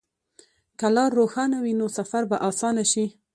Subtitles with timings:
[0.79, 3.05] که لار روښانه وي، نو سفر به اسانه شي.